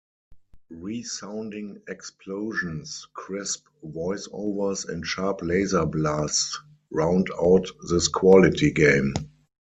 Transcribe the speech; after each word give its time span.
Resounding 0.71 1.79
explosions, 1.87 3.07
crisp 3.13 3.67
voice-overs, 3.83 4.85
and 4.85 5.05
sharp 5.05 5.43
laser 5.43 5.85
blasts 5.85 6.57
round 6.89 7.27
out 7.39 7.67
this 7.87 8.07
quality 8.07 8.71
game. 8.71 9.13